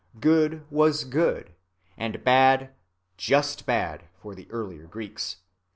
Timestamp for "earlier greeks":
4.49-5.41